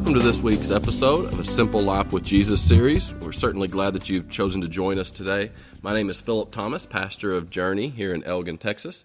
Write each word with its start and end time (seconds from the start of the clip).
Welcome 0.00 0.18
to 0.18 0.26
this 0.26 0.40
week's 0.40 0.70
episode 0.70 1.26
of 1.26 1.38
a 1.38 1.44
Simple 1.44 1.82
Life 1.82 2.10
with 2.10 2.24
Jesus 2.24 2.58
series. 2.58 3.12
We're 3.16 3.32
certainly 3.32 3.68
glad 3.68 3.92
that 3.92 4.08
you've 4.08 4.30
chosen 4.30 4.62
to 4.62 4.68
join 4.68 4.98
us 4.98 5.10
today. 5.10 5.52
My 5.82 5.92
name 5.92 6.08
is 6.08 6.18
Philip 6.22 6.52
Thomas, 6.52 6.86
pastor 6.86 7.34
of 7.34 7.50
Journey 7.50 7.90
here 7.90 8.14
in 8.14 8.24
Elgin, 8.24 8.56
Texas. 8.56 9.04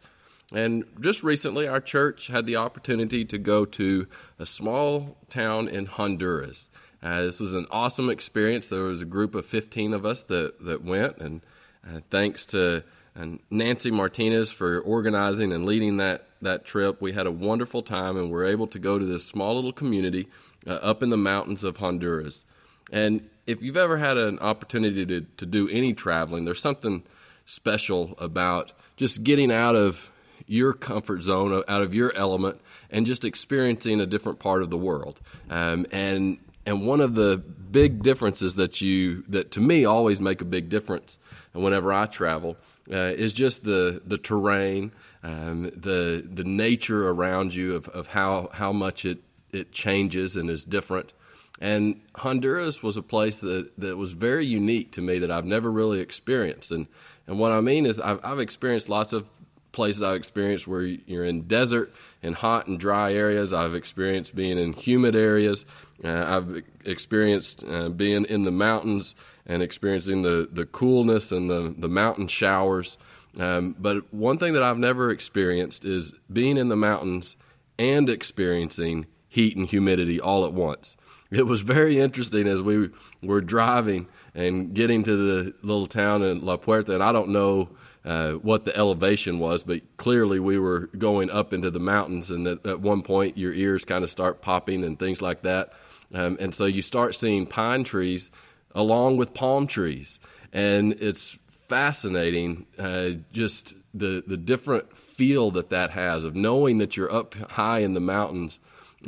And 0.54 0.86
just 1.02 1.22
recently, 1.22 1.68
our 1.68 1.82
church 1.82 2.28
had 2.28 2.46
the 2.46 2.56
opportunity 2.56 3.26
to 3.26 3.38
go 3.38 3.66
to 3.66 4.08
a 4.40 4.46
small 4.46 5.18
town 5.30 5.68
in 5.68 5.86
Honduras. 5.86 6.70
Uh, 7.04 7.24
this 7.24 7.42
was 7.42 7.56
an 7.56 7.68
awesome 7.72 8.10
experience. 8.10 8.70
There 8.70 8.84
was 8.84 9.02
a 9.02 9.06
group 9.06 9.36
of 9.36 9.46
15 9.46 9.94
of 9.94 10.06
us 10.06 10.22
that, 10.24 10.62
that 10.62 10.82
went, 10.82 11.18
and 11.18 11.42
uh, 11.86 12.00
thanks 12.10 12.46
to 12.48 12.86
uh, 13.20 13.26
Nancy 13.50 13.92
Martinez 13.92 14.52
for 14.52 14.80
organizing 14.82 15.54
and 15.54 15.66
leading 15.66 15.98
that, 15.98 16.28
that 16.42 16.66
trip, 16.66 17.02
we 17.02 17.14
had 17.14 17.28
a 17.28 17.32
wonderful 17.32 17.82
time 17.82 18.18
and 18.18 18.26
we 18.28 18.32
were 18.32 18.46
able 18.46 18.68
to 18.68 18.80
go 18.80 19.00
to 19.00 19.06
this 19.06 19.26
small 19.26 19.56
little 19.56 19.74
community 19.74 20.28
uh, 20.68 20.72
up 20.72 21.02
in 21.02 21.10
the 21.10 21.18
mountains 21.18 21.64
of 21.64 21.78
Honduras. 21.78 22.46
And 22.92 23.30
if 23.48 23.62
you've 23.62 23.78
ever 23.78 23.98
had 23.98 24.18
an 24.18 24.40
opportunity 24.40 25.06
to, 25.06 25.22
to 25.22 25.46
do 25.46 25.70
any 25.70 25.94
traveling, 25.94 26.46
there's 26.46 26.62
something 26.62 27.04
special 27.46 28.16
about 28.18 28.72
just 28.98 29.24
getting 29.24 29.52
out 29.52 29.76
of 29.76 30.10
your 30.48 30.74
comfort 30.74 31.24
zone, 31.24 31.64
out 31.68 31.82
of 31.82 31.94
your 31.94 32.14
element, 32.16 32.60
and 32.90 33.06
just 33.06 33.26
experiencing 33.26 34.00
a 34.00 34.06
different 34.06 34.40
part 34.40 34.62
of 34.62 34.70
the 34.70 34.78
world. 34.78 35.20
Um, 35.50 35.86
and 35.92 36.38
and 36.68 36.86
one 36.88 37.02
of 37.02 37.16
the 37.16 37.38
big 37.38 38.02
differences 38.04 38.56
that 38.56 38.82
you 38.82 39.24
that 39.28 39.52
to 39.52 39.60
me 39.60 39.86
always 39.86 40.20
make 40.20 40.42
a 40.42 40.46
big 40.46 40.70
difference 40.70 41.18
whenever 41.54 41.94
I 41.94 42.06
travel 42.06 42.58
uh, 42.92 43.14
is 43.16 43.34
just 43.34 43.64
the 43.64 44.02
the 44.06 44.18
terrain, 44.18 44.92
um, 45.24 45.72
the 45.76 46.26
the 46.26 46.44
nature 46.44 47.10
around 47.10 47.54
you 47.54 47.76
of, 47.76 47.88
of 47.90 48.08
how 48.08 48.50
how 48.54 48.72
much 48.72 49.06
it 49.06 49.20
it 49.52 49.72
changes 49.72 50.36
and 50.36 50.50
is 50.50 50.66
different. 50.66 51.14
And 51.62 52.02
Honduras 52.16 52.84
was 52.84 52.98
a 52.98 53.02
place 53.02 53.38
that, 53.38 53.72
that 53.78 53.96
was 53.96 54.12
very 54.12 54.46
unique 54.46 54.92
to 54.94 55.02
me 55.02 55.20
that 55.20 55.32
I've 55.32 55.46
never 55.46 55.72
really 55.72 56.02
experienced. 56.02 56.74
And, 56.74 56.88
and 57.28 57.40
what 57.40 57.54
I 57.54 57.62
mean 57.62 57.86
is, 57.86 58.00
I've, 58.00 58.20
I've 58.24 58.40
experienced 58.40 58.90
lots 58.90 59.14
of 59.14 59.26
places 59.72 60.04
I've 60.04 60.18
experienced 60.18 60.68
where 60.68 60.82
you're 60.82 61.26
in 61.26 61.44
desert 61.44 61.94
and 62.22 62.36
hot 62.36 62.68
and 62.68 62.80
dry 62.80 63.14
areas. 63.14 63.54
I've 63.54 63.74
experienced 63.74 64.36
being 64.36 64.58
in 64.58 64.74
humid 64.74 65.16
areas. 65.16 65.66
Uh, 66.04 66.10
I've 66.10 66.64
experienced 66.84 67.64
uh, 67.64 67.90
being 67.90 68.26
in 68.26 68.44
the 68.44 68.52
mountains 68.52 69.16
and 69.46 69.62
experiencing 69.62 70.22
the, 70.22 70.50
the 70.52 70.66
coolness 70.66 71.32
and 71.32 71.50
the, 71.50 71.74
the 71.78 71.88
mountain 71.88 72.28
showers. 72.28 72.98
Um, 73.38 73.76
but 73.78 74.14
one 74.14 74.38
thing 74.38 74.54
that 74.54 74.64
I've 74.64 74.78
never 74.78 75.12
experienced 75.12 75.86
is 75.86 76.14
being 76.32 76.58
in 76.58 76.70
the 76.70 76.76
mountains 76.76 77.38
and 77.78 78.10
experiencing 78.10 79.06
heat 79.28 79.58
and 79.58 79.68
humidity 79.68 80.20
all 80.20 80.46
at 80.46 80.54
once. 80.54 80.98
It 81.32 81.48
was 81.48 81.62
very 81.62 82.00
interesting 82.00 82.48
as 82.48 82.62
we 82.62 82.92
were 83.24 83.42
driving 83.42 84.08
and 84.36 84.74
getting 84.74 85.04
to 85.04 85.16
the 85.16 85.56
little 85.64 85.88
town 85.88 86.22
in 86.22 86.46
La 86.46 86.56
Puerta, 86.56 86.94
and 86.94 87.04
I 87.04 87.12
don't 87.12 87.30
know 87.30 87.70
uh, 88.06 88.34
what 88.34 88.64
the 88.64 88.78
elevation 88.78 89.40
was, 89.40 89.64
but 89.64 89.82
clearly 89.98 90.40
we 90.40 90.60
were 90.60 90.88
going 90.98 91.32
up 91.32 91.52
into 91.52 91.72
the 91.72 91.80
mountains, 91.80 92.30
and 92.30 92.48
at, 92.48 92.66
at 92.66 92.80
one 92.80 93.02
point 93.02 93.38
your 93.38 93.52
ears 93.54 93.84
kind 93.84 94.04
of 94.04 94.10
start 94.12 94.44
popping 94.44 94.84
and 94.84 95.00
things 95.00 95.22
like 95.22 95.42
that. 95.42 95.74
Um, 96.14 96.38
and 96.40 96.54
so 96.54 96.66
you 96.66 96.84
start 96.84 97.16
seeing 97.16 97.48
pine 97.48 97.84
trees 97.84 98.30
along 98.76 99.18
with 99.18 99.34
palm 99.34 99.66
trees, 99.66 100.20
and 100.54 100.94
it's 100.94 101.40
fascinating 101.68 102.68
uh, 102.78 103.10
just 103.32 103.74
the 103.96 104.24
the 104.28 104.38
different 104.38 104.96
feel 104.96 105.50
that 105.50 105.72
that 105.72 105.90
has 105.90 106.24
of 106.24 106.36
knowing 106.36 106.78
that 106.78 106.96
you're 106.96 107.12
up 107.12 107.34
high 107.34 107.80
in 107.80 107.96
the 107.96 108.00
mountains 108.00 108.60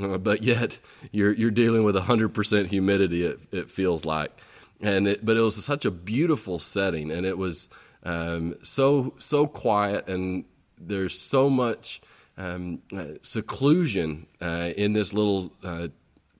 uh, 0.01 0.17
but 0.17 0.43
yet 0.43 0.79
you're 1.11 1.33
you're 1.33 1.51
dealing 1.51 1.83
with 1.83 1.95
100% 1.95 2.67
humidity. 2.67 3.25
It, 3.25 3.39
it 3.51 3.69
feels 3.69 4.05
like, 4.05 4.31
and 4.81 5.07
it, 5.07 5.25
but 5.25 5.37
it 5.37 5.41
was 5.41 5.63
such 5.63 5.85
a 5.85 5.91
beautiful 5.91 6.59
setting, 6.59 7.11
and 7.11 7.25
it 7.25 7.37
was 7.37 7.69
um, 8.03 8.55
so 8.61 9.13
so 9.17 9.47
quiet, 9.47 10.07
and 10.07 10.45
there's 10.77 11.19
so 11.19 11.49
much 11.49 12.01
um, 12.37 12.81
uh, 12.95 13.13
seclusion 13.21 14.27
uh, 14.41 14.71
in 14.77 14.93
this 14.93 15.13
little 15.13 15.51
uh, 15.63 15.87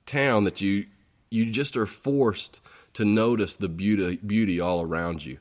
town 0.05 0.43
that 0.43 0.61
you 0.61 0.85
you 1.29 1.47
just 1.51 1.75
are 1.75 1.87
forced 1.87 2.61
to 2.97 3.05
notice 3.05 3.55
the 3.55 3.69
beauty 3.69 4.17
beauty 4.17 4.59
all 4.59 4.81
around 4.81 5.23
you, 5.23 5.37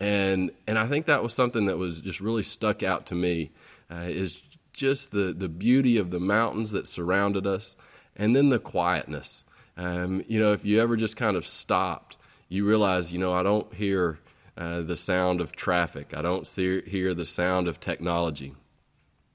and 0.00 0.50
and 0.66 0.76
I 0.76 0.88
think 0.88 1.06
that 1.06 1.22
was 1.22 1.32
something 1.32 1.66
that 1.66 1.78
was 1.78 2.00
just 2.00 2.20
really 2.20 2.42
stuck 2.42 2.82
out 2.82 3.06
to 3.06 3.14
me. 3.14 3.52
Uh, 3.88 4.06
is 4.08 4.42
just 4.72 5.12
the, 5.12 5.32
the 5.32 5.48
beauty 5.48 5.96
of 5.96 6.10
the 6.10 6.18
mountains 6.18 6.72
that 6.72 6.88
surrounded 6.88 7.46
us, 7.46 7.76
and 8.16 8.34
then 8.34 8.48
the 8.48 8.58
quietness. 8.58 9.44
Um, 9.76 10.24
you 10.26 10.40
know, 10.40 10.52
if 10.52 10.64
you 10.64 10.80
ever 10.80 10.96
just 10.96 11.16
kind 11.16 11.36
of 11.36 11.46
stopped, 11.46 12.16
you 12.48 12.66
realize, 12.66 13.12
you 13.12 13.18
know, 13.20 13.32
I 13.32 13.44
don't 13.44 13.72
hear 13.72 14.18
uh, 14.58 14.82
the 14.82 14.96
sound 14.96 15.40
of 15.40 15.52
traffic, 15.52 16.12
I 16.16 16.22
don't 16.22 16.46
see, 16.46 16.82
hear 16.82 17.14
the 17.14 17.26
sound 17.26 17.68
of 17.68 17.78
technology. 17.78 18.54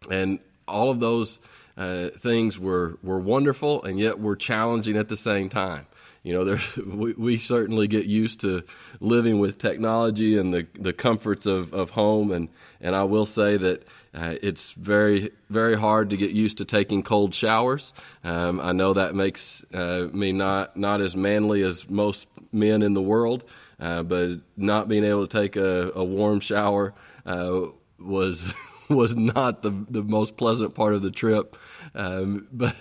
And 0.09 0.39
all 0.67 0.91
of 0.91 0.99
those 0.99 1.39
uh, 1.77 2.09
things 2.09 2.59
were, 2.59 2.97
were 3.01 3.19
wonderful 3.19 3.83
and 3.83 3.99
yet 3.99 4.19
were 4.19 4.35
challenging 4.35 4.97
at 4.97 5.09
the 5.09 5.17
same 5.17 5.49
time. 5.49 5.87
You 6.23 6.33
know, 6.33 6.57
we, 6.85 7.13
we 7.13 7.37
certainly 7.37 7.87
get 7.87 8.05
used 8.05 8.41
to 8.41 8.63
living 8.99 9.39
with 9.39 9.57
technology 9.57 10.37
and 10.37 10.53
the, 10.53 10.67
the 10.79 10.93
comforts 10.93 11.45
of, 11.45 11.73
of 11.73 11.89
home. 11.89 12.31
And, 12.31 12.49
and 12.79 12.95
I 12.95 13.03
will 13.03 13.25
say 13.25 13.57
that 13.57 13.83
uh, 14.13 14.35
it's 14.41 14.71
very, 14.71 15.31
very 15.49 15.75
hard 15.75 16.09
to 16.09 16.17
get 16.17 16.31
used 16.31 16.57
to 16.57 16.65
taking 16.65 17.01
cold 17.01 17.33
showers. 17.33 17.93
Um, 18.23 18.59
I 18.59 18.73
know 18.73 18.93
that 18.93 19.15
makes 19.15 19.65
uh, 19.73 20.07
me 20.11 20.31
not, 20.31 20.75
not 20.75 21.01
as 21.01 21.15
manly 21.15 21.63
as 21.63 21.89
most 21.89 22.27
men 22.51 22.83
in 22.83 22.93
the 22.93 23.01
world, 23.01 23.45
uh, 23.79 24.03
but 24.03 24.41
not 24.57 24.87
being 24.89 25.05
able 25.05 25.25
to 25.25 25.41
take 25.41 25.55
a, 25.55 25.91
a 25.95 26.03
warm 26.03 26.41
shower 26.41 26.93
uh, 27.25 27.61
was 27.97 28.69
was 28.95 29.15
not 29.15 29.61
the 29.61 29.85
the 29.89 30.03
most 30.03 30.37
pleasant 30.37 30.75
part 30.75 30.93
of 30.93 31.01
the 31.01 31.11
trip. 31.11 31.57
Um, 31.95 32.47
but 32.53 32.75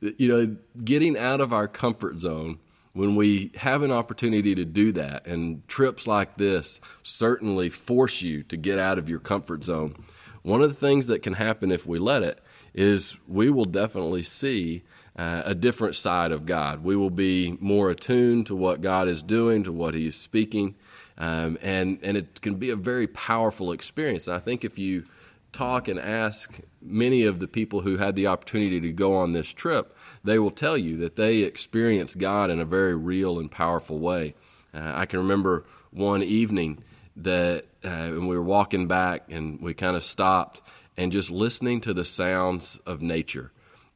you 0.00 0.28
know, 0.28 0.56
getting 0.84 1.16
out 1.16 1.40
of 1.40 1.52
our 1.52 1.68
comfort 1.68 2.20
zone 2.20 2.58
when 2.92 3.14
we 3.14 3.52
have 3.56 3.82
an 3.82 3.92
opportunity 3.92 4.54
to 4.54 4.64
do 4.64 4.92
that, 4.92 5.26
and 5.26 5.66
trips 5.68 6.06
like 6.06 6.36
this 6.36 6.80
certainly 7.02 7.70
force 7.70 8.22
you 8.22 8.42
to 8.44 8.56
get 8.56 8.78
out 8.78 8.98
of 8.98 9.08
your 9.08 9.20
comfort 9.20 9.64
zone. 9.64 9.94
One 10.42 10.62
of 10.62 10.68
the 10.68 10.86
things 10.86 11.06
that 11.06 11.22
can 11.22 11.34
happen 11.34 11.70
if 11.70 11.86
we 11.86 11.98
let 11.98 12.22
it 12.22 12.40
is 12.74 13.16
we 13.26 13.50
will 13.50 13.64
definitely 13.64 14.22
see 14.22 14.82
uh, 15.16 15.42
a 15.44 15.54
different 15.54 15.96
side 15.96 16.30
of 16.30 16.46
God. 16.46 16.84
We 16.84 16.96
will 16.96 17.10
be 17.10 17.56
more 17.60 17.90
attuned 17.90 18.46
to 18.46 18.56
what 18.56 18.80
God 18.80 19.08
is 19.08 19.22
doing, 19.22 19.64
to 19.64 19.72
what 19.72 19.94
He 19.94 20.06
is 20.06 20.16
speaking, 20.16 20.76
um, 21.18 21.58
and 21.60 21.98
and 22.02 22.16
it 22.16 22.40
can 22.40 22.54
be 22.54 22.70
a 22.70 22.76
very 22.76 23.08
powerful 23.08 23.72
experience. 23.72 24.28
And 24.28 24.36
I 24.36 24.38
think 24.38 24.64
if 24.64 24.78
you 24.78 25.04
talk 25.52 25.88
and 25.88 25.98
ask 25.98 26.60
many 26.80 27.24
of 27.24 27.38
the 27.40 27.48
people 27.48 27.80
who 27.80 27.96
had 27.96 28.14
the 28.16 28.26
opportunity 28.26 28.80
to 28.80 28.92
go 28.92 29.16
on 29.16 29.32
this 29.32 29.48
trip, 29.48 29.96
they 30.24 30.38
will 30.38 30.50
tell 30.50 30.76
you 30.76 30.96
that 30.98 31.16
they 31.16 31.38
experienced 31.38 32.18
God 32.18 32.50
in 32.50 32.60
a 32.60 32.64
very 32.64 32.94
real 32.94 33.38
and 33.38 33.50
powerful 33.50 33.98
way. 33.98 34.34
Uh, 34.74 34.92
I 34.94 35.06
can 35.06 35.20
remember 35.20 35.64
one 35.90 36.22
evening 36.22 36.82
that 37.16 37.66
uh, 37.82 38.08
when 38.08 38.26
we 38.26 38.36
were 38.36 38.42
walking 38.42 38.86
back 38.86 39.24
and 39.30 39.60
we 39.60 39.74
kind 39.74 39.96
of 39.96 40.04
stopped 40.04 40.60
and 40.96 41.12
just 41.12 41.30
listening 41.30 41.80
to 41.82 41.94
the 41.94 42.04
sounds 42.04 42.78
of 42.86 43.02
nature 43.02 43.52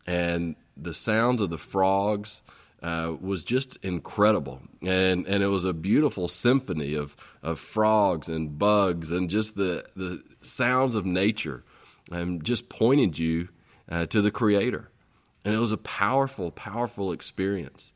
and 0.06 0.56
the 0.76 0.94
sounds 0.94 1.40
of 1.40 1.50
the 1.50 1.58
frogs 1.58 2.42
uh, 2.82 3.14
was 3.20 3.44
just 3.44 3.76
incredible 3.84 4.60
and 4.80 5.26
and 5.26 5.42
it 5.42 5.46
was 5.46 5.64
a 5.64 5.72
beautiful 5.72 6.26
symphony 6.26 6.94
of 6.94 7.14
of 7.42 7.60
frogs 7.60 8.28
and 8.28 8.58
bugs 8.58 9.12
and 9.12 9.30
just 9.30 9.54
the 9.54 9.84
the 9.94 10.22
sounds 10.44 10.94
of 10.94 11.06
nature 11.06 11.62
and 12.10 12.44
just 12.44 12.68
pointed 12.68 13.18
you 13.18 13.48
uh, 13.90 14.06
to 14.06 14.20
the 14.20 14.30
creator. 14.30 14.88
And 15.44 15.54
it 15.54 15.58
was 15.58 15.72
a 15.72 15.78
powerful 15.78 16.50
powerful 16.50 17.12
experience. 17.12 17.92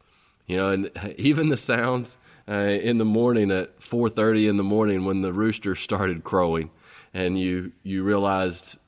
You 0.46 0.56
know 0.56 0.68
and 0.70 0.90
even 1.18 1.48
the 1.48 1.56
sounds 1.56 2.16
uh, 2.48 2.52
in 2.54 2.98
the 2.98 3.04
morning 3.04 3.50
at 3.50 3.80
4:30 3.80 4.48
in 4.48 4.56
the 4.56 4.62
morning 4.62 5.04
when 5.04 5.20
the 5.20 5.32
rooster 5.32 5.74
started 5.74 6.24
crowing, 6.24 6.70
and 7.12 7.38
you 7.38 7.72
you 7.82 8.02
realized 8.02 8.78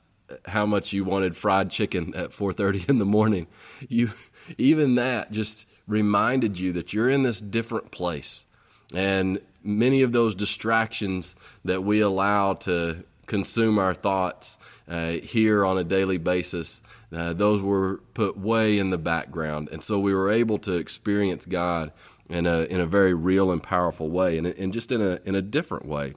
how 0.45 0.65
much 0.65 0.93
you 0.93 1.03
wanted 1.03 1.35
fried 1.35 1.71
chicken 1.71 2.13
at 2.15 2.31
4:30 2.31 2.89
in 2.89 2.99
the 2.99 3.05
morning. 3.05 3.47
You 3.87 4.11
even 4.57 4.95
that 4.95 5.31
just 5.31 5.65
reminded 5.87 6.59
you 6.59 6.71
that 6.73 6.93
you're 6.93 7.09
in 7.09 7.23
this 7.23 7.41
different 7.41 7.91
place, 7.91 8.45
and 8.93 9.41
many 9.63 10.01
of 10.01 10.11
those 10.11 10.35
distractions 10.35 11.35
that 11.65 11.83
we 11.83 11.99
allow 11.99 12.53
to 12.53 13.03
consume 13.29 13.79
our 13.79 13.93
thoughts 13.93 14.57
uh, 14.89 15.11
here 15.11 15.65
on 15.65 15.77
a 15.77 15.83
daily 15.85 16.17
basis. 16.17 16.81
Uh, 17.13 17.31
those 17.33 17.61
were 17.61 18.01
put 18.13 18.37
way 18.37 18.77
in 18.77 18.89
the 18.89 18.97
background, 18.97 19.69
and 19.71 19.81
so 19.81 19.97
we 19.97 20.13
were 20.13 20.29
able 20.29 20.59
to 20.59 20.73
experience 20.73 21.45
God 21.45 21.93
in 22.27 22.45
a 22.45 22.63
in 22.63 22.81
a 22.81 22.85
very 22.85 23.13
real 23.13 23.51
and 23.51 23.63
powerful 23.63 24.09
way, 24.09 24.37
and, 24.37 24.45
and 24.45 24.73
just 24.73 24.91
in 24.91 25.01
a 25.01 25.19
in 25.25 25.35
a 25.35 25.41
different 25.41 25.85
way. 25.85 26.13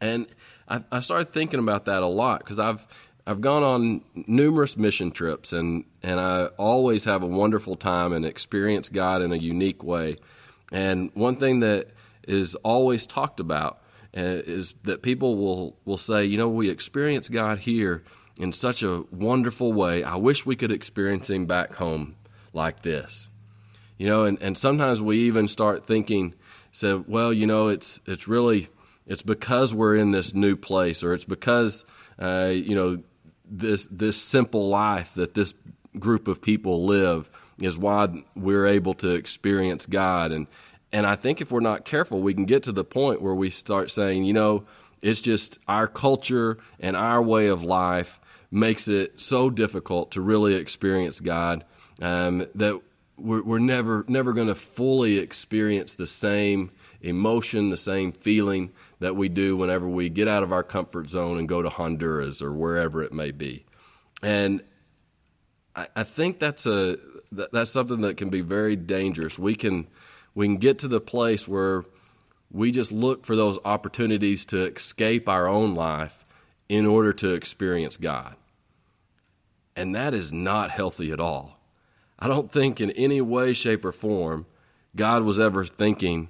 And 0.00 0.26
I, 0.68 0.84
I 0.92 1.00
started 1.00 1.32
thinking 1.32 1.60
about 1.60 1.86
that 1.86 2.02
a 2.02 2.06
lot 2.06 2.38
because 2.38 2.58
I've 2.58 2.86
I've 3.26 3.40
gone 3.40 3.62
on 3.62 4.02
numerous 4.14 4.76
mission 4.76 5.10
trips, 5.10 5.52
and, 5.52 5.84
and 6.02 6.20
I 6.20 6.46
always 6.58 7.04
have 7.04 7.22
a 7.22 7.26
wonderful 7.26 7.74
time 7.74 8.12
and 8.12 8.26
experience 8.26 8.90
God 8.90 9.22
in 9.22 9.32
a 9.32 9.36
unique 9.36 9.82
way. 9.82 10.18
And 10.70 11.10
one 11.14 11.36
thing 11.36 11.60
that 11.60 11.88
is 12.28 12.54
always 12.56 13.06
talked 13.06 13.40
about 13.40 13.80
is 14.14 14.74
that 14.84 15.02
people 15.02 15.36
will, 15.36 15.76
will 15.84 15.96
say, 15.96 16.24
you 16.24 16.38
know, 16.38 16.48
we 16.48 16.70
experience 16.70 17.28
God 17.28 17.58
here 17.58 18.04
in 18.36 18.52
such 18.52 18.82
a 18.82 19.04
wonderful 19.10 19.72
way. 19.72 20.02
I 20.04 20.16
wish 20.16 20.46
we 20.46 20.56
could 20.56 20.72
experience 20.72 21.30
Him 21.30 21.46
back 21.46 21.74
home 21.74 22.16
like 22.52 22.82
this. 22.82 23.28
You 23.98 24.08
know, 24.08 24.24
and, 24.24 24.40
and 24.42 24.58
sometimes 24.58 25.00
we 25.00 25.18
even 25.20 25.48
start 25.48 25.86
thinking, 25.86 26.34
say, 26.72 26.94
well, 26.94 27.32
you 27.32 27.46
know, 27.46 27.68
it's 27.68 28.00
it's 28.06 28.26
really 28.26 28.68
it's 29.06 29.22
because 29.22 29.74
we're 29.74 29.96
in 29.96 30.10
this 30.10 30.34
new 30.34 30.56
place, 30.56 31.04
or 31.04 31.14
it's 31.14 31.24
because 31.24 31.84
uh, 32.18 32.50
you 32.52 32.74
know 32.74 33.02
this 33.44 33.86
this 33.90 34.20
simple 34.20 34.68
life 34.68 35.12
that 35.14 35.34
this 35.34 35.54
group 35.98 36.26
of 36.26 36.42
people 36.42 36.84
live 36.86 37.30
is 37.60 37.78
why 37.78 38.08
we're 38.34 38.66
able 38.66 38.94
to 38.94 39.10
experience 39.10 39.86
God. 39.86 40.32
And 40.32 40.46
and 40.94 41.08
I 41.08 41.16
think 41.16 41.40
if 41.40 41.50
we're 41.50 41.58
not 41.58 41.84
careful, 41.84 42.22
we 42.22 42.34
can 42.34 42.44
get 42.44 42.62
to 42.62 42.72
the 42.72 42.84
point 42.84 43.20
where 43.20 43.34
we 43.34 43.50
start 43.50 43.90
saying, 43.90 44.22
you 44.22 44.32
know, 44.32 44.64
it's 45.02 45.20
just 45.20 45.58
our 45.66 45.88
culture 45.88 46.58
and 46.78 46.96
our 46.96 47.20
way 47.20 47.48
of 47.48 47.64
life 47.64 48.20
makes 48.52 48.86
it 48.86 49.20
so 49.20 49.50
difficult 49.50 50.12
to 50.12 50.20
really 50.20 50.54
experience 50.54 51.18
God 51.18 51.64
um, 52.00 52.46
that 52.54 52.80
we're, 53.16 53.42
we're 53.42 53.58
never 53.58 54.04
never 54.06 54.32
going 54.32 54.46
to 54.46 54.54
fully 54.54 55.18
experience 55.18 55.94
the 55.94 56.06
same 56.06 56.70
emotion, 57.00 57.70
the 57.70 57.76
same 57.76 58.12
feeling 58.12 58.70
that 59.00 59.16
we 59.16 59.28
do 59.28 59.56
whenever 59.56 59.88
we 59.88 60.08
get 60.08 60.28
out 60.28 60.44
of 60.44 60.52
our 60.52 60.62
comfort 60.62 61.10
zone 61.10 61.38
and 61.38 61.48
go 61.48 61.60
to 61.60 61.70
Honduras 61.70 62.40
or 62.40 62.52
wherever 62.52 63.02
it 63.02 63.12
may 63.12 63.32
be. 63.32 63.66
And 64.22 64.62
I, 65.74 65.88
I 65.96 66.04
think 66.04 66.38
that's 66.38 66.66
a 66.66 66.98
that, 67.32 67.50
that's 67.50 67.72
something 67.72 68.02
that 68.02 68.16
can 68.16 68.30
be 68.30 68.42
very 68.42 68.76
dangerous. 68.76 69.36
We 69.36 69.56
can 69.56 69.88
we 70.34 70.46
can 70.46 70.56
get 70.56 70.78
to 70.80 70.88
the 70.88 71.00
place 71.00 71.46
where 71.46 71.84
we 72.50 72.70
just 72.70 72.92
look 72.92 73.24
for 73.24 73.36
those 73.36 73.58
opportunities 73.64 74.44
to 74.46 74.64
escape 74.64 75.28
our 75.28 75.46
own 75.46 75.74
life 75.74 76.24
in 76.68 76.86
order 76.86 77.12
to 77.12 77.34
experience 77.34 77.96
God. 77.96 78.36
And 79.76 79.94
that 79.94 80.14
is 80.14 80.32
not 80.32 80.70
healthy 80.70 81.10
at 81.10 81.20
all. 81.20 81.58
I 82.18 82.28
don't 82.28 82.50
think 82.50 82.80
in 82.80 82.90
any 82.92 83.20
way, 83.20 83.52
shape, 83.52 83.84
or 83.84 83.92
form 83.92 84.46
God 84.94 85.24
was 85.24 85.40
ever 85.40 85.64
thinking, 85.64 86.28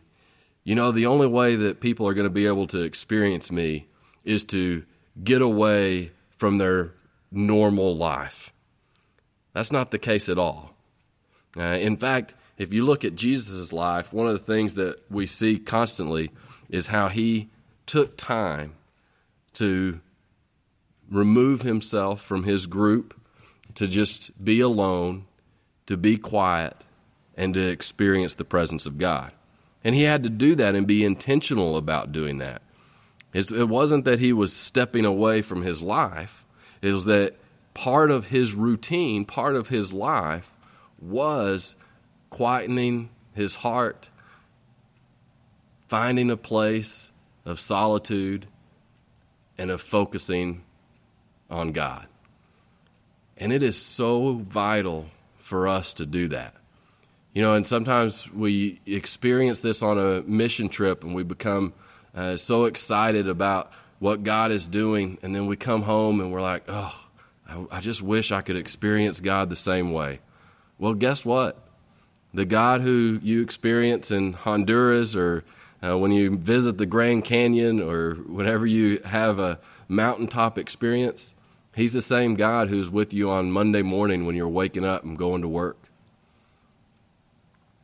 you 0.64 0.74
know, 0.74 0.92
the 0.92 1.06
only 1.06 1.26
way 1.26 1.56
that 1.56 1.80
people 1.80 2.08
are 2.08 2.14
going 2.14 2.24
to 2.26 2.30
be 2.30 2.46
able 2.46 2.66
to 2.68 2.80
experience 2.80 3.52
me 3.52 3.86
is 4.24 4.44
to 4.44 4.84
get 5.22 5.42
away 5.42 6.10
from 6.38 6.56
their 6.56 6.92
normal 7.30 7.96
life. 7.96 8.52
That's 9.52 9.70
not 9.70 9.90
the 9.90 9.98
case 9.98 10.28
at 10.28 10.38
all. 10.38 10.74
Uh, 11.56 11.62
in 11.62 11.96
fact, 11.96 12.34
if 12.56 12.72
you 12.72 12.84
look 12.84 13.04
at 13.04 13.14
Jesus' 13.14 13.72
life, 13.72 14.12
one 14.12 14.26
of 14.26 14.32
the 14.32 14.52
things 14.52 14.74
that 14.74 15.00
we 15.10 15.26
see 15.26 15.58
constantly 15.58 16.30
is 16.68 16.88
how 16.88 17.08
he 17.08 17.48
took 17.86 18.16
time 18.16 18.74
to 19.54 20.00
remove 21.10 21.62
himself 21.62 22.22
from 22.22 22.44
his 22.44 22.66
group, 22.66 23.20
to 23.74 23.86
just 23.86 24.44
be 24.44 24.60
alone, 24.60 25.26
to 25.86 25.96
be 25.96 26.16
quiet, 26.16 26.76
and 27.36 27.54
to 27.54 27.60
experience 27.60 28.34
the 28.34 28.44
presence 28.44 28.86
of 28.86 28.98
God. 28.98 29.32
And 29.82 29.94
he 29.94 30.02
had 30.02 30.22
to 30.22 30.30
do 30.30 30.54
that 30.54 30.74
and 30.74 30.86
be 30.86 31.04
intentional 31.04 31.76
about 31.76 32.12
doing 32.12 32.38
that. 32.38 32.62
It 33.32 33.68
wasn't 33.68 34.04
that 34.04 34.20
he 34.20 34.32
was 34.32 34.52
stepping 34.52 35.04
away 35.04 35.42
from 35.42 35.62
his 35.62 35.82
life, 35.82 36.44
it 36.80 36.92
was 36.92 37.04
that 37.06 37.34
part 37.74 38.10
of 38.10 38.26
his 38.26 38.54
routine, 38.54 39.24
part 39.24 39.56
of 39.56 39.68
his 39.68 39.92
life 39.92 40.52
was 41.00 41.74
quietening 42.34 43.08
his 43.32 43.54
heart, 43.54 44.10
finding 45.86 46.30
a 46.30 46.36
place 46.36 47.12
of 47.44 47.60
solitude 47.60 48.46
and 49.56 49.70
of 49.70 49.80
focusing 49.80 50.62
on 51.48 51.70
God. 51.70 52.06
And 53.36 53.52
it 53.52 53.62
is 53.62 53.80
so 53.80 54.34
vital 54.34 55.06
for 55.38 55.68
us 55.68 55.94
to 55.94 56.06
do 56.06 56.28
that. 56.28 56.54
You 57.34 57.42
know, 57.42 57.54
and 57.54 57.66
sometimes 57.66 58.30
we 58.32 58.80
experience 58.86 59.60
this 59.60 59.82
on 59.82 59.98
a 59.98 60.22
mission 60.22 60.68
trip 60.68 61.04
and 61.04 61.14
we 61.14 61.22
become 61.22 61.72
uh, 62.14 62.36
so 62.36 62.64
excited 62.64 63.28
about 63.28 63.72
what 63.98 64.22
God 64.22 64.50
is 64.50 64.68
doing, 64.68 65.18
and 65.22 65.34
then 65.34 65.46
we 65.46 65.56
come 65.56 65.82
home 65.82 66.20
and 66.20 66.32
we're 66.32 66.42
like, 66.42 66.64
oh, 66.68 66.94
I, 67.48 67.64
I 67.70 67.80
just 67.80 68.02
wish 68.02 68.32
I 68.32 68.42
could 68.42 68.56
experience 68.56 69.20
God 69.20 69.50
the 69.50 69.56
same 69.56 69.92
way. 69.92 70.20
Well, 70.78 70.94
guess 70.94 71.24
what? 71.24 71.63
The 72.34 72.44
God 72.44 72.80
who 72.80 73.20
you 73.22 73.42
experience 73.42 74.10
in 74.10 74.32
Honduras 74.32 75.14
or 75.14 75.44
uh, 75.82 75.96
when 75.96 76.10
you 76.10 76.36
visit 76.36 76.78
the 76.78 76.86
Grand 76.86 77.24
Canyon 77.24 77.80
or 77.80 78.14
whenever 78.14 78.66
you 78.66 79.00
have 79.04 79.38
a 79.38 79.60
mountaintop 79.88 80.58
experience, 80.58 81.34
He's 81.74 81.92
the 81.92 82.02
same 82.02 82.34
God 82.34 82.68
who's 82.68 82.90
with 82.90 83.12
you 83.12 83.30
on 83.30 83.50
Monday 83.50 83.82
morning 83.82 84.26
when 84.26 84.36
you're 84.36 84.48
waking 84.48 84.84
up 84.84 85.04
and 85.04 85.18
going 85.18 85.42
to 85.42 85.48
work. 85.48 85.83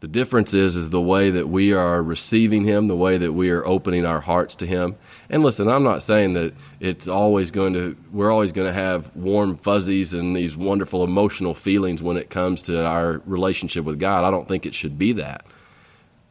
The 0.01 0.09
difference 0.09 0.55
is 0.55 0.77
is 0.77 0.89
the 0.89 1.01
way 1.01 1.31
that 1.31 1.51
we 1.51 1.75
are 1.75 2.03
receiving 2.03 2.65
him, 2.65 2.89
the 2.89 2.97
way 2.97 3.19
that 3.19 3.35
we 3.35 3.51
are 3.51 3.67
opening 3.67 4.07
our 4.07 4.21
hearts 4.21 4.55
to 4.57 4.67
him. 4.67 4.97
And 5.29 5.43
listen, 5.43 5.69
I'm 5.69 5.83
not 5.83 6.03
saying 6.03 6.33
that 6.33 6.55
it's 6.81 7.07
always 7.07 7.51
going 7.51 7.75
to 7.75 7.95
we're 8.11 8.31
always 8.31 8.53
going 8.53 8.67
to 8.67 8.73
have 8.73 9.15
warm 9.15 9.59
fuzzies 9.59 10.15
and 10.15 10.35
these 10.35 10.57
wonderful 10.57 11.05
emotional 11.05 11.53
feelings 11.55 12.03
when 12.03 12.17
it 12.17 12.31
comes 12.31 12.63
to 12.63 12.83
our 12.83 13.21
relationship 13.27 13.85
with 13.85 14.01
God. 14.01 14.25
I 14.25 14.31
don't 14.31 14.49
think 14.49 14.65
it 14.65 14.75
should 14.75 14.99
be 14.99 15.13
that. 15.13 15.45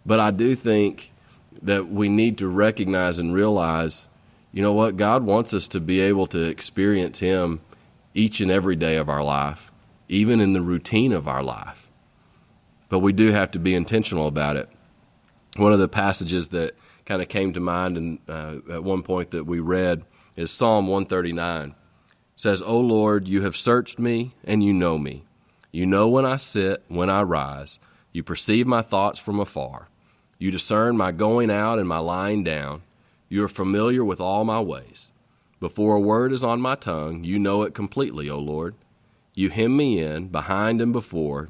But 0.04 0.20
I 0.20 0.32
do 0.32 0.56
think 0.56 1.12
that 1.62 1.90
we 1.90 2.10
need 2.10 2.40
to 2.40 2.48
recognize 2.48 3.20
and 3.20 3.36
realize, 3.36 4.10
you 4.52 4.64
know 4.64 4.74
what, 4.74 4.98
God 4.98 5.24
wants 5.24 5.54
us 5.54 5.68
to 5.70 5.80
be 5.80 6.00
able 6.00 6.26
to 6.28 6.44
experience 6.44 7.20
him 7.20 7.62
each 8.16 8.42
and 8.42 8.50
every 8.50 8.76
day 8.76 8.96
of 8.96 9.10
our 9.10 9.24
life, 9.24 9.72
even 10.08 10.42
in 10.42 10.54
the 10.54 10.62
routine 10.62 11.14
of 11.14 11.28
our 11.28 11.44
life 11.44 11.79
but 12.90 13.00
we 13.00 13.14
do 13.14 13.32
have 13.32 13.52
to 13.52 13.60
be 13.60 13.76
intentional 13.76 14.28
about 14.28 14.58
it. 14.58 14.70
One 15.56 15.74
of 15.74 15.80
the 15.80 15.88
passages 15.88 16.50
that 16.50 16.76
kind 17.06 17.22
of 17.22 17.28
came 17.28 17.54
to 17.54 17.60
mind 17.60 17.98
and 17.98 18.20
uh, 18.28 18.58
at 18.72 18.84
one 18.84 19.04
point 19.04 19.32
that 19.32 19.46
we 19.46 19.60
read 19.60 20.04
is 20.36 20.52
Psalm 20.52 20.88
139. 20.88 21.70
It 21.70 21.76
says, 22.36 22.62
"O 22.62 22.80
Lord, 22.80 23.28
you 23.28 23.42
have 23.42 23.56
searched 23.56 24.00
me 24.00 24.36
and 24.44 24.64
you 24.64 24.74
know 24.74 24.98
me. 24.98 25.24
You 25.72 25.86
know 25.86 26.08
when 26.08 26.26
I 26.26 26.38
sit, 26.38 26.84
when 26.88 27.10
I 27.10 27.22
rise. 27.22 27.80
You 28.12 28.24
perceive 28.24 28.66
my 28.66 28.82
thoughts 28.82 29.20
from 29.20 29.40
afar. 29.40 29.88
You 30.40 30.52
discern 30.52 30.98
my 30.98 31.12
going 31.12 31.52
out 31.52 31.80
and 31.80 31.88
my 31.88 32.00
lying 32.00 32.44
down. 32.44 32.82
You 33.28 33.44
are 33.44 33.50
familiar 33.50 34.04
with 34.04 34.20
all 34.20 34.44
my 34.46 34.60
ways. 34.60 35.10
Before 35.60 35.98
a 35.98 36.00
word 36.00 36.32
is 36.32 36.44
on 36.44 36.62
my 36.62 36.76
tongue, 36.76 37.24
you 37.24 37.38
know 37.38 37.64
it 37.64 37.76
completely, 37.76 38.30
O 38.30 38.40
Lord. 38.40 38.76
You 39.36 39.50
hem 39.50 39.76
me 39.76 40.00
in, 40.00 40.30
behind 40.30 40.82
and 40.82 40.94
before. 40.94 41.50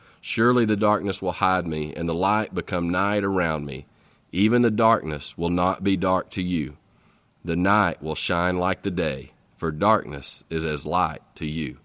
Surely 0.21 0.65
the 0.65 0.75
darkness 0.75 1.21
will 1.21 1.31
hide 1.31 1.65
me, 1.65 1.93
and 1.95 2.07
the 2.07 2.13
light 2.13 2.53
become 2.53 2.89
night 2.89 3.23
around 3.23 3.65
me. 3.65 3.87
Even 4.31 4.61
the 4.61 4.71
darkness 4.71 5.35
will 5.37 5.49
not 5.49 5.83
be 5.83 5.97
dark 5.97 6.29
to 6.29 6.41
you. 6.41 6.77
The 7.43 7.55
night 7.55 8.03
will 8.03 8.15
shine 8.15 8.57
like 8.57 8.83
the 8.83 8.91
day, 8.91 9.31
for 9.57 9.71
darkness 9.71 10.43
is 10.49 10.63
as 10.63 10.85
light 10.85 11.21
to 11.35 11.45
you. 11.47 11.77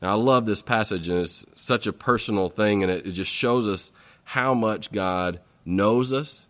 Now, 0.00 0.12
I 0.12 0.14
love 0.14 0.46
this 0.46 0.62
passage, 0.62 1.08
and 1.08 1.20
it's 1.20 1.44
such 1.54 1.86
a 1.86 1.92
personal 1.92 2.48
thing, 2.48 2.82
and 2.82 2.90
it, 2.90 3.06
it 3.06 3.12
just 3.12 3.30
shows 3.30 3.66
us 3.66 3.92
how 4.24 4.54
much 4.54 4.90
God 4.90 5.40
knows 5.64 6.12
us, 6.12 6.48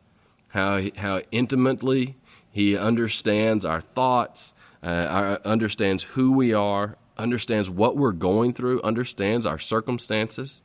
how, 0.48 0.80
how 0.96 1.20
intimately 1.32 2.16
He 2.52 2.76
understands 2.76 3.64
our 3.64 3.80
thoughts, 3.80 4.54
uh, 4.84 4.86
our, 4.86 5.40
understands 5.44 6.04
who 6.04 6.32
we 6.32 6.52
are, 6.52 6.96
understands 7.16 7.70
what 7.70 7.96
we're 7.96 8.12
going 8.12 8.52
through, 8.52 8.82
understands 8.82 9.46
our 9.46 9.58
circumstances. 9.58 10.62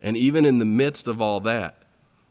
And 0.00 0.16
even 0.16 0.44
in 0.44 0.58
the 0.58 0.64
midst 0.64 1.06
of 1.06 1.20
all 1.20 1.40
that, 1.40 1.82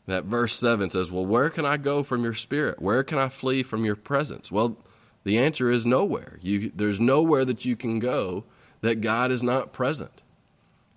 that 0.08 0.26
verse 0.26 0.54
7 0.54 0.90
says, 0.90 1.12
Well, 1.12 1.26
where 1.26 1.50
can 1.50 1.66
I 1.66 1.78
go 1.78 2.04
from 2.04 2.24
your 2.24 2.34
spirit? 2.34 2.82
Where 2.82 3.04
can 3.04 3.18
I 3.18 3.30
flee 3.30 3.64
from 3.64 3.86
your 3.86 3.96
presence? 3.96 4.52
Well, 4.52 4.78
the 5.24 5.38
answer 5.38 5.72
is 5.72 5.86
nowhere. 5.86 6.40
You, 6.42 6.72
there's 6.76 7.00
nowhere 7.00 7.46
that 7.46 7.66
you 7.66 7.76
can 7.76 8.00
go 8.00 8.44
that 8.82 9.02
God 9.02 9.32
is 9.32 9.44
not 9.44 9.72
present. 9.72 10.22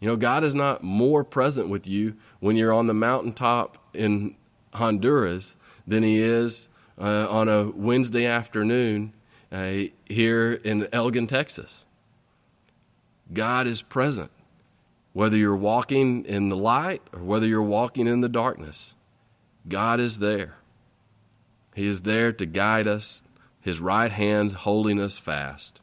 You 0.00 0.08
know, 0.08 0.16
God 0.16 0.44
is 0.44 0.54
not 0.54 0.82
more 0.82 1.24
present 1.24 1.68
with 1.68 1.86
you 1.86 2.16
when 2.40 2.56
you're 2.56 2.72
on 2.72 2.86
the 2.86 2.94
mountaintop 2.94 3.78
in 3.94 4.36
Honduras 4.72 5.56
than 5.86 6.02
He 6.02 6.18
is 6.18 6.68
uh, 6.98 7.28
on 7.28 7.48
a 7.48 7.70
Wednesday 7.70 8.26
afternoon 8.26 9.12
uh, 9.52 9.74
here 10.06 10.52
in 10.64 10.88
Elgin, 10.92 11.26
Texas. 11.26 11.84
God 13.32 13.66
is 13.66 13.82
present, 13.82 14.30
whether 15.12 15.36
you're 15.36 15.56
walking 15.56 16.24
in 16.24 16.48
the 16.48 16.56
light 16.56 17.02
or 17.12 17.20
whether 17.20 17.46
you're 17.46 17.62
walking 17.62 18.06
in 18.06 18.20
the 18.20 18.28
darkness. 18.28 18.94
God 19.68 20.00
is 20.00 20.18
there. 20.18 20.56
He 21.74 21.86
is 21.86 22.02
there 22.02 22.32
to 22.32 22.46
guide 22.46 22.86
us, 22.86 23.22
His 23.60 23.80
right 23.80 24.12
hand 24.12 24.52
holding 24.52 25.00
us 25.00 25.18
fast. 25.18 25.80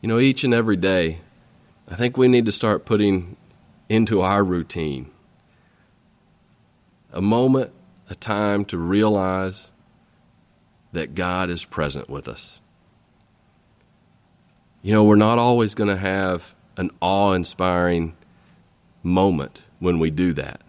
You 0.00 0.08
know, 0.08 0.18
each 0.18 0.44
and 0.44 0.54
every 0.54 0.76
day, 0.76 1.20
I 1.88 1.96
think 1.96 2.16
we 2.16 2.28
need 2.28 2.46
to 2.46 2.52
start 2.52 2.84
putting 2.84 3.36
into 3.88 4.20
our 4.20 4.44
routine 4.44 5.10
a 7.12 7.20
moment, 7.20 7.72
a 8.10 8.14
time 8.14 8.64
to 8.66 8.76
realize 8.76 9.72
that 10.92 11.14
God 11.14 11.50
is 11.50 11.64
present 11.64 12.10
with 12.10 12.28
us. 12.28 12.60
You 14.86 14.92
know, 14.92 15.02
we're 15.02 15.16
not 15.16 15.40
always 15.40 15.74
going 15.74 15.88
to 15.90 15.96
have 15.96 16.54
an 16.76 16.92
awe 17.00 17.32
inspiring 17.32 18.14
moment 19.02 19.64
when 19.80 19.98
we 19.98 20.12
do 20.12 20.32
that. 20.34 20.60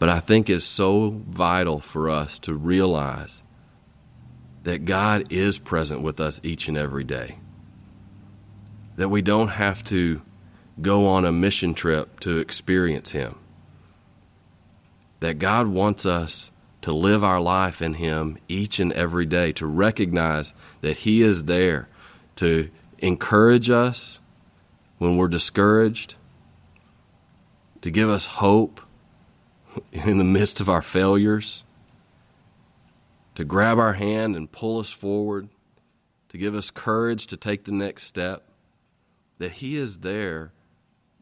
But 0.00 0.08
I 0.08 0.18
think 0.18 0.50
it's 0.50 0.64
so 0.64 1.10
vital 1.28 1.78
for 1.78 2.10
us 2.10 2.40
to 2.40 2.54
realize 2.54 3.44
that 4.64 4.84
God 4.84 5.32
is 5.32 5.60
present 5.60 6.02
with 6.02 6.18
us 6.18 6.40
each 6.42 6.66
and 6.66 6.76
every 6.76 7.04
day. 7.04 7.38
That 8.96 9.08
we 9.08 9.22
don't 9.22 9.46
have 9.46 9.84
to 9.84 10.22
go 10.80 11.06
on 11.06 11.24
a 11.24 11.30
mission 11.30 11.74
trip 11.74 12.18
to 12.18 12.38
experience 12.38 13.12
Him. 13.12 13.38
That 15.20 15.38
God 15.38 15.68
wants 15.68 16.04
us 16.04 16.50
to 16.82 16.92
live 16.92 17.24
our 17.24 17.40
life 17.40 17.80
in 17.80 17.94
Him 17.94 18.38
each 18.48 18.78
and 18.78 18.92
every 18.92 19.26
day, 19.26 19.52
to 19.52 19.66
recognize 19.66 20.52
that 20.80 20.98
He 20.98 21.22
is 21.22 21.44
there 21.44 21.88
to 22.36 22.70
encourage 22.98 23.70
us 23.70 24.20
when 24.98 25.16
we're 25.16 25.28
discouraged, 25.28 26.14
to 27.80 27.90
give 27.90 28.08
us 28.08 28.26
hope 28.26 28.80
in 29.92 30.18
the 30.18 30.24
midst 30.24 30.60
of 30.60 30.68
our 30.68 30.82
failures 30.82 31.64
to 33.34 33.44
grab 33.44 33.78
our 33.78 33.94
hand 33.94 34.36
and 34.36 34.50
pull 34.50 34.78
us 34.78 34.90
forward, 34.90 35.48
to 36.28 36.38
give 36.38 36.54
us 36.54 36.70
courage 36.70 37.26
to 37.28 37.36
take 37.36 37.64
the 37.64 37.72
next 37.72 38.04
step, 38.04 38.44
that 39.38 39.52
He 39.52 39.76
is 39.76 39.98
there 39.98 40.52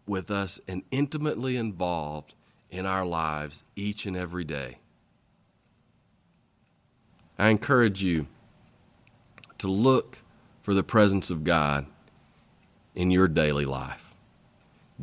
with 0.06 0.30
us 0.30 0.60
and 0.66 0.82
intimately 0.90 1.56
involved 1.56 2.34
in 2.70 2.84
our 2.84 3.06
lives 3.06 3.64
each 3.76 4.06
and 4.06 4.16
every 4.16 4.44
day. 4.44 4.79
I 7.40 7.48
encourage 7.48 8.02
you 8.02 8.26
to 9.56 9.66
look 9.66 10.18
for 10.60 10.74
the 10.74 10.82
presence 10.82 11.30
of 11.30 11.42
God 11.42 11.86
in 12.94 13.10
your 13.10 13.28
daily 13.28 13.64
life. 13.64 14.14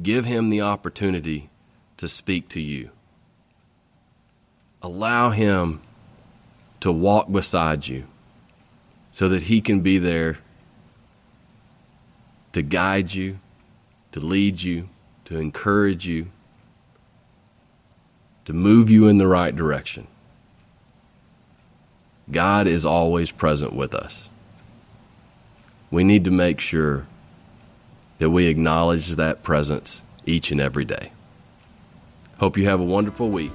Give 0.04 0.26
Him 0.26 0.52
the 0.52 0.62
opportunity 0.62 1.50
to 1.98 2.08
speak 2.08 2.48
to 2.50 2.62
you. 2.62 2.92
Allow 4.84 5.32
Him 5.32 5.82
to 6.80 6.92
walk 6.92 7.32
beside 7.32 7.88
you 7.88 8.06
so 9.12 9.28
that 9.30 9.44
He 9.44 9.60
can 9.60 9.82
be 9.82 9.98
there 9.98 10.38
to 12.54 12.62
guide 12.62 13.16
you, 13.16 13.40
to 14.12 14.20
lead 14.20 14.62
you, 14.62 14.90
to 15.26 15.40
encourage 15.40 16.06
you, 16.08 16.28
to 18.46 18.54
move 18.54 18.92
you 18.92 19.08
in 19.08 19.18
the 19.18 19.28
right 19.28 19.56
direction. 19.56 20.08
God 22.30 22.68
is 22.68 22.86
always 22.86 23.32
present 23.32 23.74
with 23.74 23.96
us. 23.96 24.30
We 25.90 26.04
need 26.04 26.26
to 26.26 26.32
make 26.32 26.60
sure 26.60 27.08
that 28.18 28.30
we 28.30 28.48
acknowledge 28.48 29.16
that 29.16 29.44
presence 29.44 30.02
each 30.26 30.52
and 30.52 30.60
every 30.60 30.86
day. 30.86 31.12
Hope 32.40 32.58
you 32.58 32.66
have 32.66 32.80
a 32.80 32.84
wonderful 32.84 33.30
week. 33.30 33.54